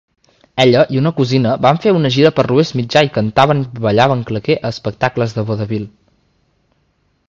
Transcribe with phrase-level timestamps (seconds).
[0.61, 4.27] Ella i una cosina van fer una gira per l'Oest Mitjà i cantaven i ballaven
[4.31, 5.89] claqué a espectacles de vodevil.